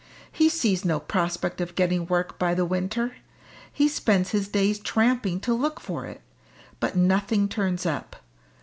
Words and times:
He 0.31 0.49
sees 0.49 0.83
no 0.83 0.99
prospect 0.99 1.61
of 1.61 1.75
getting 1.75 2.07
work 2.07 2.39
by 2.39 2.55
the 2.55 2.65
winter. 2.65 3.17
He 3.71 3.87
spends 3.87 4.31
his 4.31 4.47
days 4.47 4.79
tramping 4.79 5.39
to 5.41 5.53
look 5.53 5.79
for 5.79 6.07
it; 6.07 6.21
but 6.79 6.95
nothing 6.95 7.47
turns 7.47 7.85
up. 7.85 8.15